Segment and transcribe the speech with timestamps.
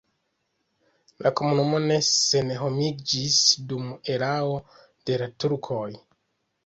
[1.25, 3.37] La komunumo ne senhomiĝis
[3.73, 4.59] dum erao
[5.11, 5.87] de la turkoj.